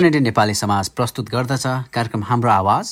[0.00, 2.90] टर्नेडी नेपाली समाज प्रस्तुत गर्दछ कार्यक्रम हाम्रो आवाज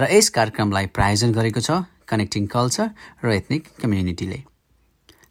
[0.00, 2.90] र यस कार्यक्रमलाई प्रायोजन गरेको छ कनेक्टिङ कल्चर
[3.24, 4.38] र एथनिक कम्युनिटीले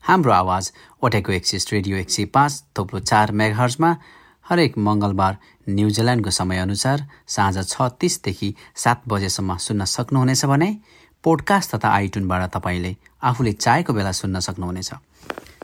[0.08, 0.72] हाम्रो आवाज
[1.02, 3.92] ओटेको एक्सिस रेडियो एक सय पाँच थोप्लो चार मेगाहर्जमा
[4.46, 5.38] हरेक मङ्गलबार
[5.70, 7.06] न्युजिल्यान्डको समयअनुसार
[7.38, 8.50] साँझ छ तिसदेखि
[8.84, 10.70] सात बजेसम्म सुन्न सक्नुहुनेछ भने
[11.24, 14.92] पोडकास्ट तथा आइटुनबाट तपाईँले आफूले चाहेको बेला सुन्न सक्नुहुनेछ।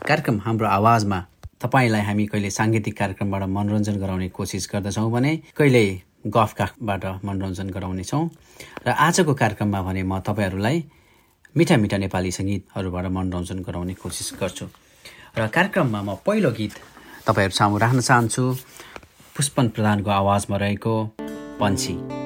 [0.08, 1.20] कार्यक्रम हाम्रो आवाजमा
[1.62, 5.84] तपाईँलाई हामी कहिले साङ्गीतिक कार्यक्रमबाट मनोरञ्जन गराउने कोसिस गर्दछौँ भने कहिले
[6.26, 8.24] गफकाबाट मनोरञ्जन गराउनेछौँ
[8.86, 10.84] र आजको कार्यक्रममा भने म तपाईँहरूलाई
[11.54, 14.66] मिठा मिठा नेपाली सङ्गीतहरूबाट मनोरञ्जन गराउने कोसिस गर्छु।
[15.38, 16.72] र कार्यक्रममा म पहिलो गीत
[17.26, 18.44] तपाईँहरू राख्न चाहन्छु।
[19.36, 20.94] पुष्पन प्रधानको आवाजमा रहेको
[21.60, 22.21] पन्छी।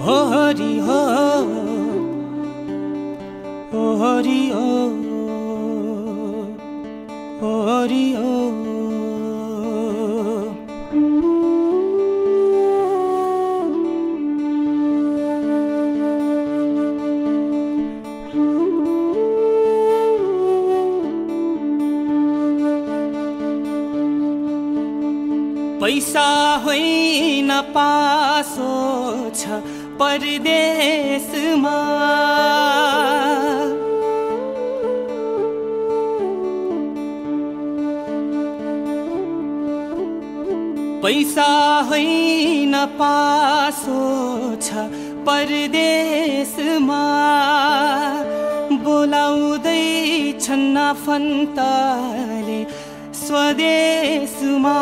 [0.00, 1.00] हरि हो।
[4.02, 4.70] हरि हो।
[7.42, 8.40] हरि हो।
[25.80, 27.99] पैसा होइन छ
[30.00, 31.78] परदेशमा
[41.02, 41.48] पैसा
[41.88, 44.00] होइन पासो
[44.64, 44.84] छ
[45.28, 47.02] परदेशमा
[48.84, 52.60] बोलाउँदैछन् आफन्तले
[53.30, 54.78] स्वदेशमा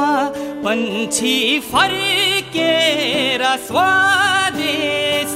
[0.65, 5.35] पन्छी फर्केर स्वदेश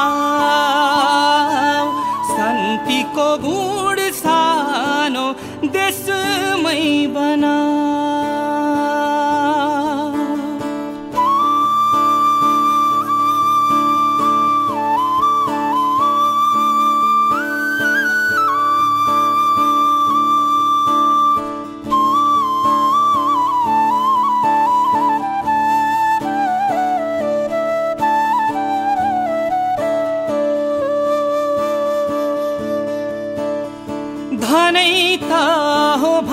[0.00, 1.88] आऊ
[2.30, 5.26] शान्तिको गुड सानो
[5.78, 6.84] देशमै
[7.18, 7.56] बना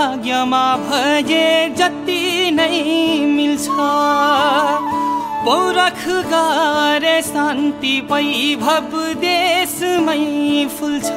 [0.06, 1.46] भाग्यमा भए
[1.78, 2.80] जति नै
[3.28, 3.68] मिल्छ।
[5.46, 6.02] पौरख
[6.34, 8.92] गरे शान्ति वैभव
[9.24, 10.20] देशमै
[10.76, 11.10] फुल्छ।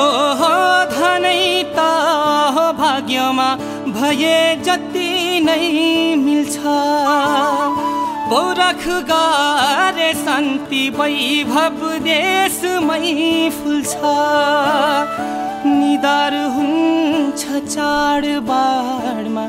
[0.00, 0.56] ओहो
[0.94, 1.44] धनै
[1.76, 1.78] त
[2.80, 3.48] भाग्यमा
[4.00, 5.10] भए जति
[5.44, 5.64] नै
[6.26, 6.58] मिल्छ।
[8.30, 13.14] पौरख गरे शान्ति वैभव देशमै
[13.56, 13.94] फुल्छ।
[15.70, 19.44] निदार हुन्छ चाडबाडमा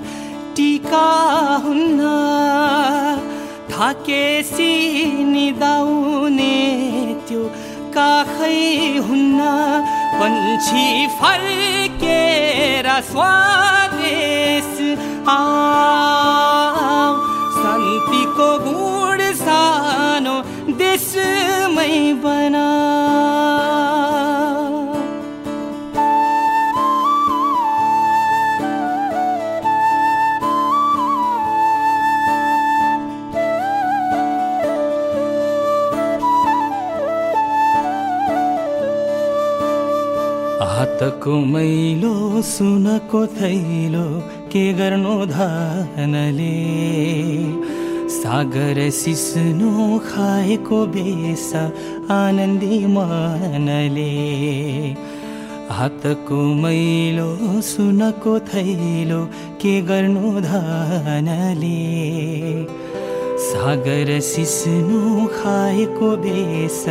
[0.56, 1.10] टिका
[1.66, 2.02] हुन्न।
[3.72, 4.74] थाकेसी
[5.26, 6.56] निदाउने
[7.28, 7.44] त्यो
[7.96, 8.58] काखै
[9.08, 9.40] हुन्न।
[10.18, 10.88] पन्छी
[11.20, 14.74] फर्केर स्वदेश
[15.30, 16.61] आ
[41.02, 44.06] हातको मैलो सुनको थैलो
[44.54, 46.52] के गर्नु धनले?
[48.12, 51.54] सागर सिस्नो खाएको बेस
[52.12, 54.12] आनन्दी मनले।
[55.74, 59.26] हातको मैलो सुनको थैलो
[59.62, 61.78] के गर्नु धनले?
[63.40, 66.86] सागर सिस्नु खाएको बेस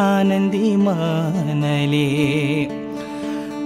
[0.00, 2.06] आनन्दी मनले।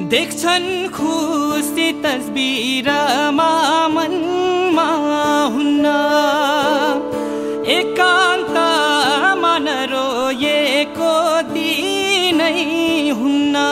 [0.08, 1.74] देख्छन् खुस
[2.04, 3.52] तस्बिरमा
[3.88, 4.88] मनमा
[5.54, 5.84] हुन्न।
[7.74, 8.68] एकान्ता
[9.34, 11.70] मनरो ये कोति
[12.34, 12.40] न
[13.18, 13.68] हुन्ना।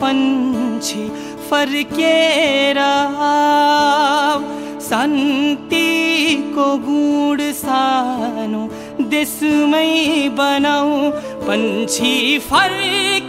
[0.00, 1.02] पक्षी
[1.48, 2.94] फर्केरा
[4.80, 5.90] सन्ति
[6.54, 8.62] को गुड सानो
[9.10, 9.90] देशमै
[10.38, 11.10] बनाऊ
[12.48, 12.78] फर्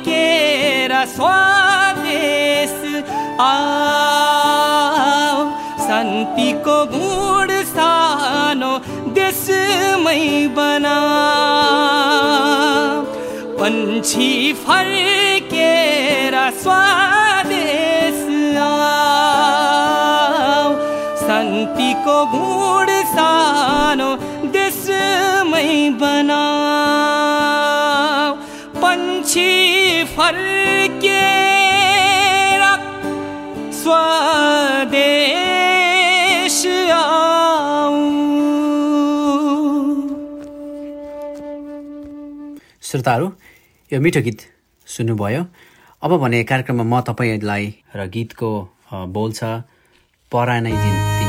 [0.07, 2.77] केरा स्वादेश
[3.41, 5.20] आ।
[5.91, 8.67] शान्तिको गुण सानो
[9.15, 10.21] देशमै
[10.57, 11.01] बनाऊ
[13.57, 14.29] पन्छी
[14.61, 18.21] फर्केर स्वदेश
[18.67, 20.71] आऊ
[21.25, 24.09] शान्तिको गुण सानो
[24.57, 25.67] देशमै
[26.05, 26.41] बनाऊ
[28.81, 29.47] पन्छी
[30.15, 31.50] फर्केर
[42.91, 43.27] श्रोताहरू
[43.91, 44.39] यो मिठो गीत
[44.87, 45.43] सुन्नुभयो।
[46.03, 47.63] अब भने कार्यक्रममा म तपाईँलाई
[47.95, 48.51] र गीतको
[48.91, 49.63] अ, बोल छ
[50.31, 51.20] परा नै दिन।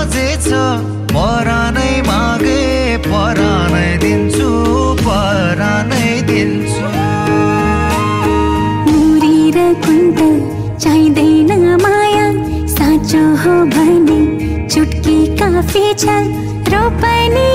[0.00, 0.50] मसँग जे छ
[1.12, 2.60] परानै मागे
[3.04, 4.48] परानै दिन्छु
[5.04, 6.86] परानै दिन्छु।
[8.88, 10.20] मुरी र कुन्त
[10.80, 11.52] चाहिँदैन
[11.84, 12.26] माया
[12.76, 14.20] साँचो हो भने
[14.72, 16.04] चुटकी काफी छ
[16.72, 17.48] रोपनी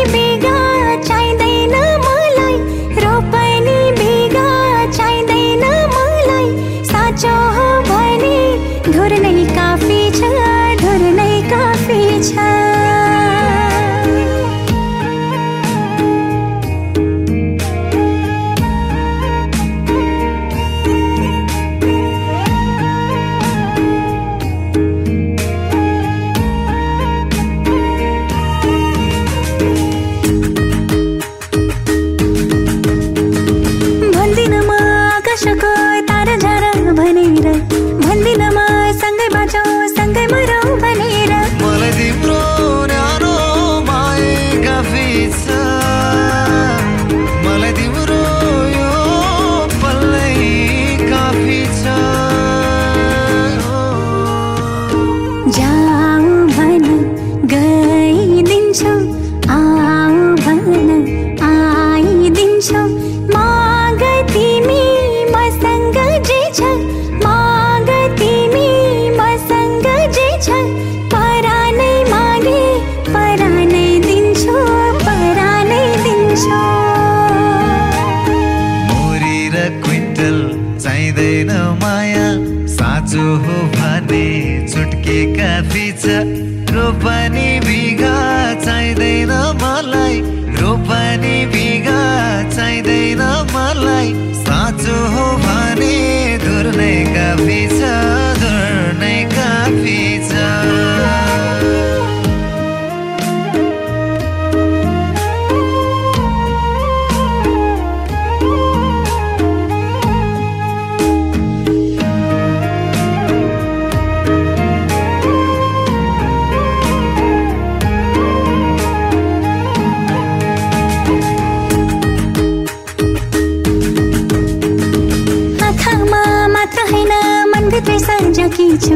[128.55, 128.95] सजाकी छु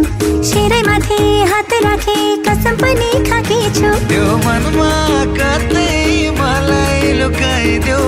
[0.49, 1.19] शिरै माथि
[1.51, 2.15] हात राखे
[2.47, 4.91] कसम पनि खाकी छु त्यो मनमा
[5.37, 8.05] कतै मलाई लुकाइदेऊ।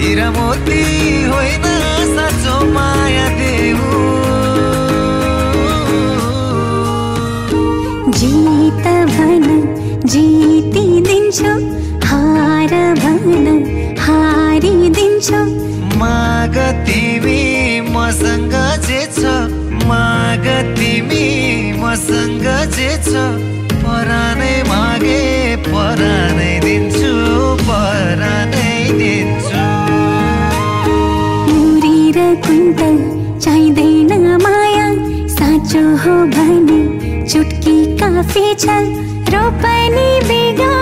[0.00, 0.80] हिरा मोती
[1.32, 1.66] होइन
[2.14, 3.90] साँचो माया देऊ।
[8.18, 9.46] जित भन
[10.12, 11.77] जितिदिन्छु हार
[21.98, 23.10] मसँग जे छ
[23.82, 25.22] परानै मागे
[25.66, 27.10] परानै दिन्छु
[27.66, 29.64] परानै दिन्छु।
[31.48, 32.96] मुरी र कुन्तल
[33.42, 34.86] चाहिँदैन माया
[35.36, 36.80] साँचो हो भने
[37.26, 38.78] चुटकी काफी छ
[39.34, 40.77] रोपनी बिगा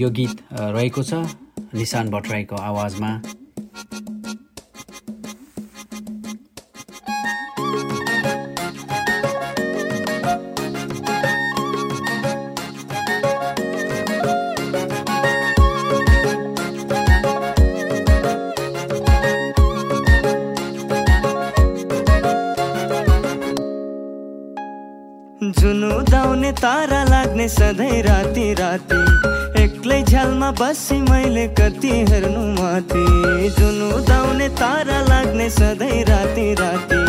[0.00, 1.22] यो गीत रहेको छ
[1.74, 3.12] निशान भट्टराईको आवाजमा।
[25.58, 29.31] जुन उदाउने तारा लाग्ने सधैँ राति राति
[30.12, 33.04] झ्यालमा बसी मैले कति हेर्नु माथि।
[33.56, 37.00] जुन उदाउने तारा लाग्ने सधैँ राति राति।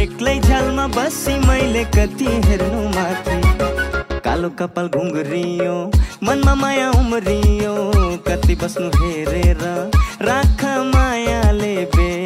[0.00, 3.36] एक्लै झ्यालमा बसी मैले कति हेर्नु माथि।
[4.24, 5.76] कालो कपाल घुङ्रियो
[6.24, 7.74] मनमा माया उम्रियो।
[8.28, 9.62] कति बस्नु हेरेर
[10.28, 10.64] राख
[10.94, 12.17] मायाले बेरेर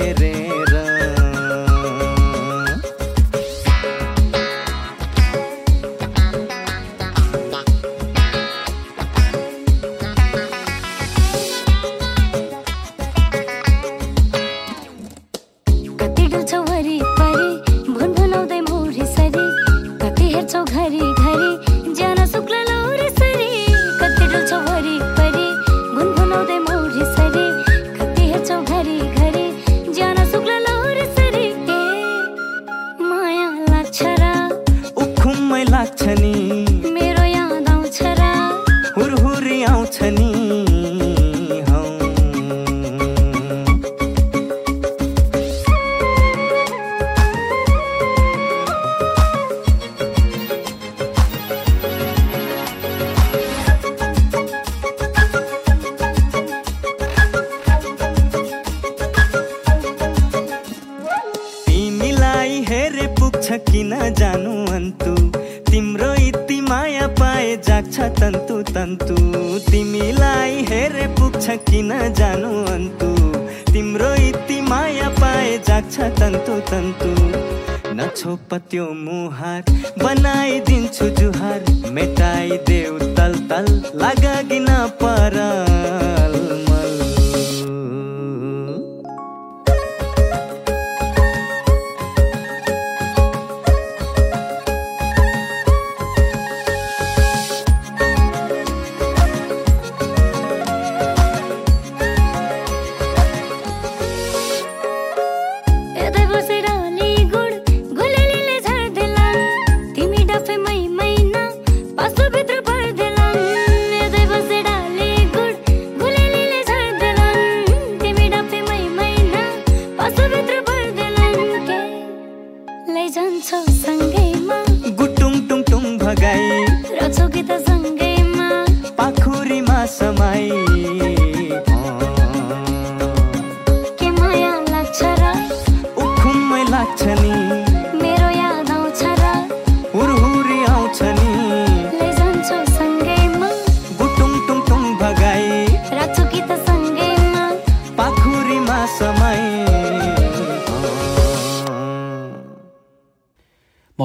[78.53, 78.85] नछोप त्यो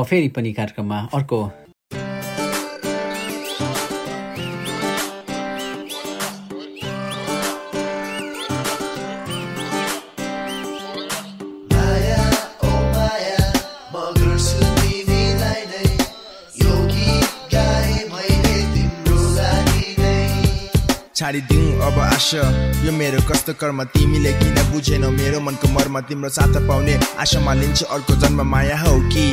[0.08, 1.40] फेरि पनि कार्यक्रममा अर्को
[21.18, 22.44] छाडिदिउँ अब आशा।
[22.86, 25.10] यो मेरो कस्तो कर्म तिमीले किन बुझेनौ?
[25.12, 29.26] मेरो मनको मर्म तिम्रो साथ पाउने आशामा लिन्छ अर्को जन्म माया हो कि?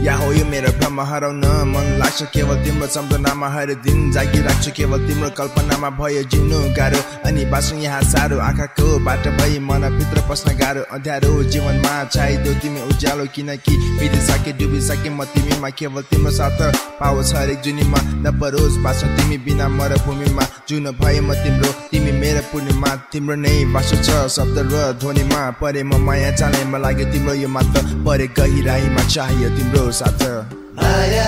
[0.00, 5.06] या हो यो मेरो भ्रम हराउन मन लाग्छ केवल तिम्रो सम्झनामा हर दिन जागिराख्छु केवल
[5.08, 10.82] तिम्रो कल्पनामा भयो जिउनु गाह्रो। अनि बाँच्नु यहाँ साह्रो आँखाको बाटो भई मनभित्र पस्न गाह्रो।
[10.96, 16.58] अँध्यारो जीवनमा चाहिदो तिमी उज्यालो किनकि बितिसके डुबिसके म तिमीमा केवल तिम्रो साथ
[17.00, 22.90] पाओस् हरेक जुनीमा। नपरोस् बाँच्नु तिमी बिना मरुभूमिमा। जुन भए म तिम्रो तिमी मेरो पूर्णिमा।
[23.12, 27.48] तिम्रो नै बाँसो छ शब्द र ध्वनिमा। परे म माया जाने म लाग्यो तिम्रो यो
[27.52, 30.42] मात्र। परे गहिराईमा चाहियो तिम्रो साथ माया ओ
[30.80, 31.26] माया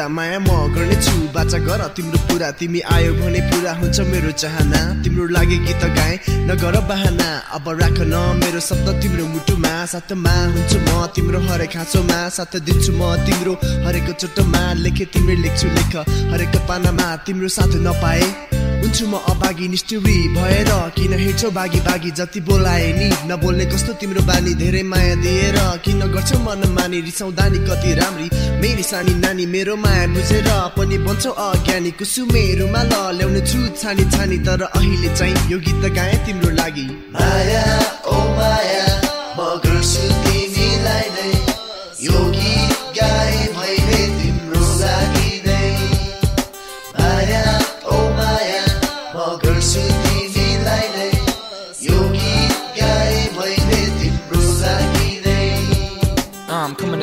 [0.00, 4.80] कुरा माया म गर्नेछु बाचा गर तिम्रो पुरा तिमी आयो भने पुरा हुन्छ मेरो चाहना।
[5.04, 6.14] तिम्रो लागि गीत गाए
[6.48, 12.18] नगर बहाना। अब राख न मेरो शब्द तिम्रो मुटुमा। साथमा हुन्छु म तिम्रो हरेक हाँसोमा।
[12.32, 13.52] साथ दिन्छु म तिम्रो
[13.84, 15.92] हरेक चोटोमा। लेखे तिम्रो लेख्छु लेख
[16.32, 18.24] हरेक पानामा। तिम्रो साथ नपाए।
[18.80, 22.10] हुन्छु म अभागी निष्ठुरी भएर किन हिँड्छौ बागी बागी?
[22.18, 24.54] जति बोलाए नि नबोल्ने कस्तो तिम्रो बानी?
[24.56, 28.28] धेरै माया दिएर किन गर्छौ मन मानी रिसाउँदा नि कति राम्री।
[28.60, 34.38] मेरी सानी नानी मेरो माया बुझेर पनि बन्छौ अज्ञानी। कुसुमेहरूमा ल ल्याउने छु छानी छानी
[34.48, 37.64] तर अहिले चाहिँ यो गीत गाएँ तिम्रो लागि। माया
[38.08, 38.84] ओ माया
[39.36, 40.19] म गर्छु।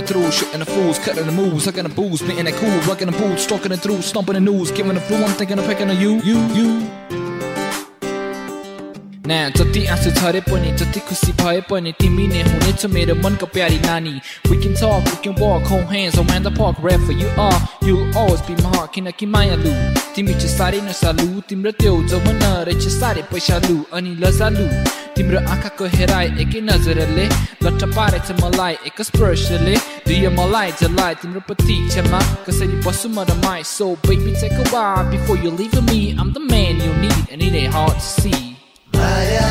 [0.08, 3.18] Through, shooting the fools, cutting the moves, sucking the booze, spitting that cool, rocking the
[3.18, 6.00] boots, stalking the through, stomping the news, giving the flu, I'm thinking of picking on
[6.00, 7.07] you, you, you.
[9.28, 14.88] ना, जति आँसु झरे पनि जति खुसी भए पनि तिमी नेनको प्यारी नानी। भुकिन्छु
[20.16, 24.66] तिमी चाहिँ साह्रै नसालु तिम्रो त्यो जमना रहेछ साह्रै पैसा लु अनि लजालु
[25.16, 27.26] तिम्रो आँखाको हेराए एकै नजरले
[27.64, 29.02] लट्छ पारे मलाई एक
[30.40, 30.72] मलाई
[31.50, 32.16] पति क्षेत्र
[39.18, 39.47] माया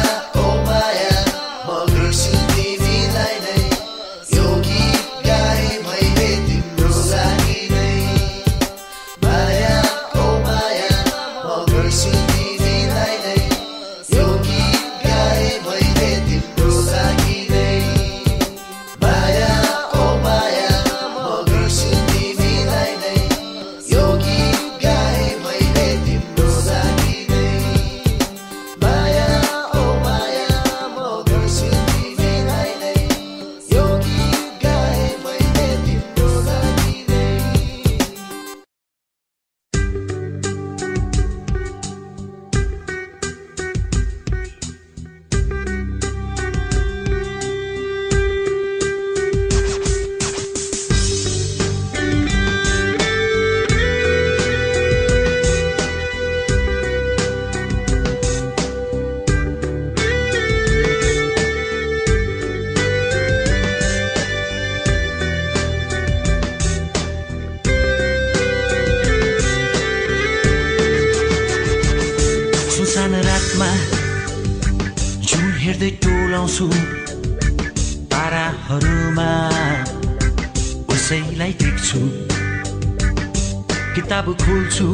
[84.76, 84.88] खोल्छु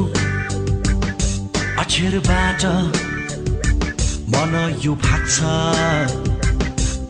[1.83, 2.65] अक्षरबाट
[4.33, 5.37] मन यो भाग्छ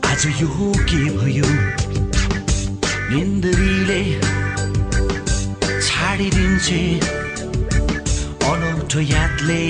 [0.09, 1.49] आज यो के भयो?
[3.11, 4.01] निन्दरीले
[5.85, 6.81] छाडिदिन्छे
[8.49, 9.61] अनौठो यादले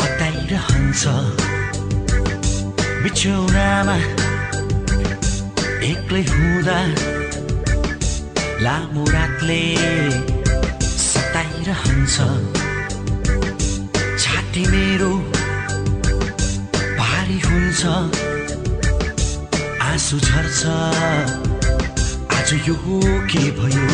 [0.00, 1.02] बताइरहन्छ
[3.02, 3.96] बिछौनामा
[5.92, 6.78] एक्लै हुँदा
[8.64, 9.62] लामो रातले
[12.06, 12.18] सताइरहन्छ
[14.18, 15.10] छाती मेरो
[16.98, 17.86] भारी हुन्छ।
[19.82, 20.66] आँसु झर्छ।
[22.34, 22.74] आज यो
[23.30, 23.86] के भयो?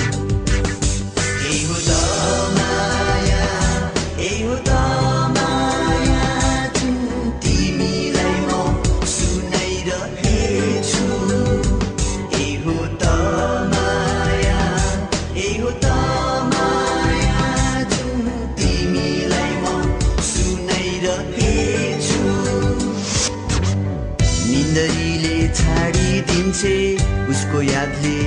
[26.49, 28.19] छाडिदिन्छे उसको यादले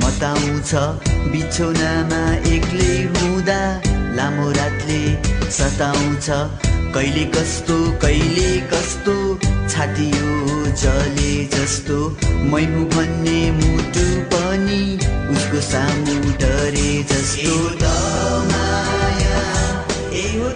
[0.00, 0.72] मताउँछ।
[1.32, 3.60] बिछौनामा एक्लै हुँदा
[4.16, 5.02] लामो रातले
[5.50, 6.26] सताउँछ।
[6.94, 9.16] कहिले कस्तो कहिले कस्तो
[9.68, 10.32] छाती यो
[10.80, 11.98] जले जस्तो।
[12.50, 14.82] मै हुँ भन्ने मुटु पनि
[15.36, 17.84] उसको सामु डरे जस्तो। त
[18.50, 19.44] माया
[20.16, 20.48] हो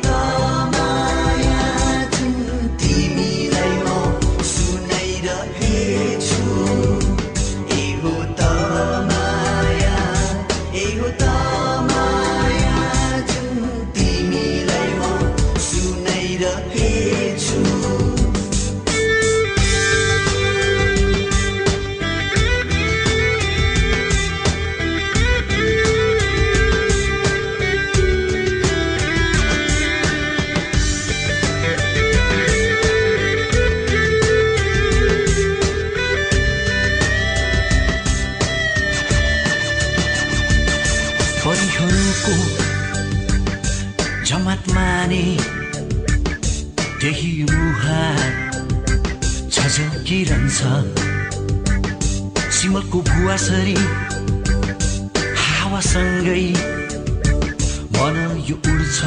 [58.50, 58.98] यो उड्छ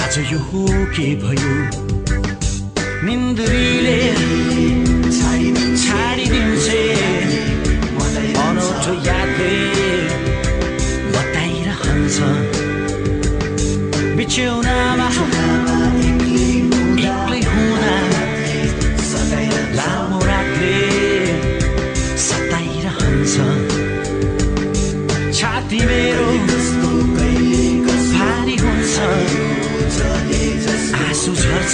[0.00, 0.64] आज यो हो
[0.96, 1.54] के भयो?
[3.06, 3.96] निन्द्रीले
[5.84, 6.82] छाडिदिन्छे।
[8.44, 9.56] अनौठो यादले
[11.14, 12.16] बताइरहन्छ।
[14.16, 15.08] बिछ्यौनामा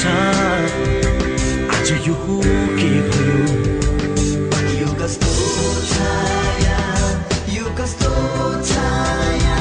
[0.00, 0.08] यो
[5.00, 5.32] कस्तो
[5.90, 6.78] छाया
[7.54, 8.12] यो कस्तो
[8.70, 9.58] छाया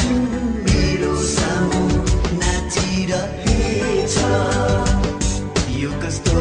[0.00, 0.32] जुन
[0.66, 1.82] मेरो सामु
[2.42, 4.16] नाचिरहेछ।
[5.80, 6.36] यो कस्तो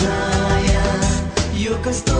[0.00, 0.84] छाया
[1.62, 2.19] यो कस्तो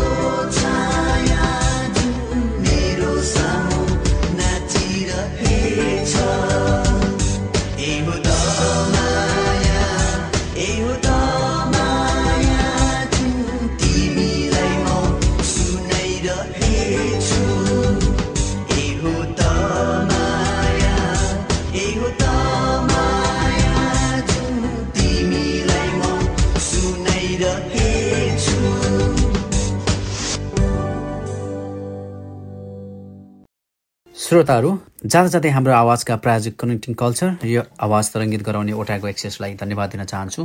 [34.31, 34.71] श्रोताहरू
[35.03, 40.05] जाँदा जाँदै हाम्रो आवाजका प्रायोजक कनेक्टिङ कल्चर यो आवाज तरङ्गित गराउने ओटाको एक्सेसलाई धन्यवाद दिन
[40.13, 40.43] चाहन्छु।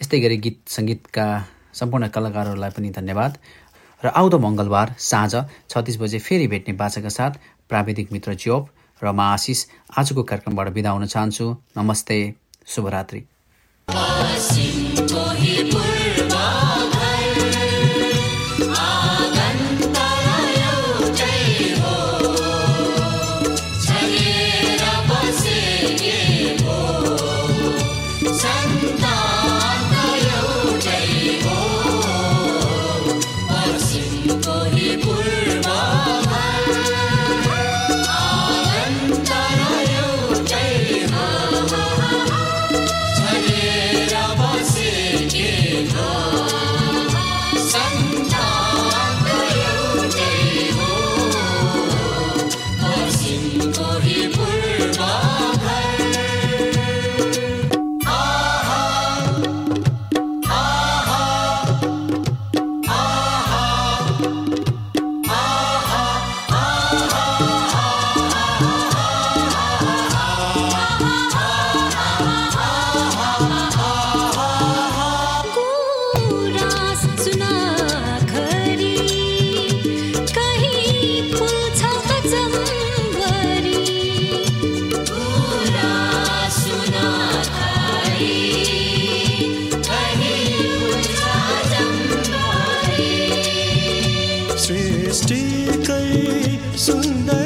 [0.00, 1.26] यस्तै गरी गीत सङ्गीतका
[1.74, 3.32] सम्पूर्ण कलाकारहरूलाई पनि धन्यवाद।
[4.02, 8.62] र आउँदो मङ्गलबार साँझ छत्तिस बजे फेरि भेट्ने बाचाका साथ प्राविधिक मित्र ज्योप
[9.02, 9.66] र म आशिष
[9.98, 11.46] आजको कार्यक्रमबाट बिदा हुन चाहन्छु।
[11.82, 12.18] नमस्ते
[12.74, 13.26] शुभरात्रि।
[94.58, 95.40] ृष्टि
[95.88, 97.45] के सुन्दर